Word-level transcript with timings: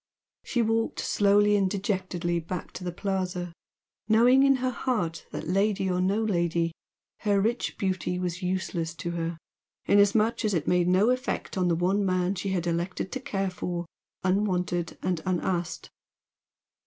She 0.43 0.63
walked 0.63 0.99
slowly 1.01 1.55
and 1.55 1.69
dejectedly 1.69 2.39
back 2.39 2.71
to 2.71 2.83
the 2.83 2.91
Plaza, 2.91 3.53
knowing 4.09 4.41
in 4.41 4.55
her 4.55 4.71
heart 4.71 5.27
that 5.29 5.47
lady 5.47 5.91
or 5.91 6.01
no 6.01 6.23
lady, 6.23 6.71
her 7.19 7.39
rich 7.39 7.77
beauty 7.77 8.17
was 8.17 8.41
useless 8.41 8.95
to 8.95 9.11
her, 9.11 9.37
inasmuch 9.85 10.43
as 10.43 10.55
it 10.55 10.67
made 10.67 10.87
no 10.87 11.11
effect 11.11 11.55
on 11.55 11.67
the 11.67 11.75
one 11.75 12.03
man 12.03 12.33
she 12.33 12.49
had 12.49 12.65
elected 12.65 13.11
to 13.11 13.19
care 13.19 13.51
for, 13.51 13.85
unwanted 14.23 14.97
and 15.03 15.21
unasked. 15.23 15.91